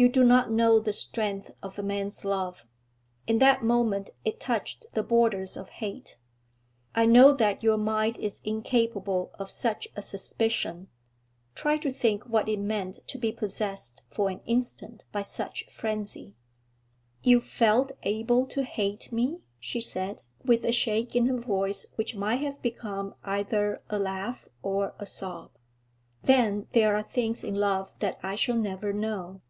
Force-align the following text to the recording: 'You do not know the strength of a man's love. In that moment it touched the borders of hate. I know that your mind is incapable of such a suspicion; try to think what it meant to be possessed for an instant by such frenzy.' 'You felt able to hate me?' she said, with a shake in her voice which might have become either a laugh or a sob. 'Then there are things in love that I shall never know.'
'You 0.00 0.08
do 0.08 0.22
not 0.22 0.52
know 0.52 0.78
the 0.78 0.92
strength 0.92 1.50
of 1.60 1.76
a 1.76 1.82
man's 1.82 2.24
love. 2.24 2.62
In 3.26 3.40
that 3.40 3.64
moment 3.64 4.10
it 4.24 4.38
touched 4.38 4.86
the 4.92 5.02
borders 5.02 5.56
of 5.56 5.70
hate. 5.70 6.18
I 6.94 7.04
know 7.04 7.32
that 7.32 7.64
your 7.64 7.76
mind 7.78 8.16
is 8.16 8.40
incapable 8.44 9.32
of 9.40 9.50
such 9.50 9.88
a 9.96 10.02
suspicion; 10.02 10.86
try 11.56 11.78
to 11.78 11.90
think 11.90 12.26
what 12.26 12.48
it 12.48 12.60
meant 12.60 13.08
to 13.08 13.18
be 13.18 13.32
possessed 13.32 14.02
for 14.08 14.30
an 14.30 14.38
instant 14.46 15.02
by 15.10 15.22
such 15.22 15.66
frenzy.' 15.68 16.36
'You 17.24 17.40
felt 17.40 17.90
able 18.04 18.46
to 18.46 18.62
hate 18.62 19.10
me?' 19.10 19.40
she 19.58 19.80
said, 19.80 20.22
with 20.44 20.64
a 20.64 20.70
shake 20.70 21.16
in 21.16 21.26
her 21.26 21.40
voice 21.40 21.88
which 21.96 22.14
might 22.14 22.36
have 22.42 22.62
become 22.62 23.16
either 23.24 23.82
a 23.90 23.98
laugh 23.98 24.46
or 24.62 24.94
a 25.00 25.06
sob. 25.06 25.50
'Then 26.22 26.68
there 26.70 26.94
are 26.94 27.02
things 27.02 27.42
in 27.42 27.56
love 27.56 27.90
that 27.98 28.20
I 28.22 28.36
shall 28.36 28.56
never 28.56 28.92
know.' 28.92 29.40